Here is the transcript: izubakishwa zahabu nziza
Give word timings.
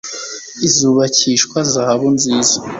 izubakishwa 0.67 1.57
zahabu 1.71 2.07
nziza 2.15 2.55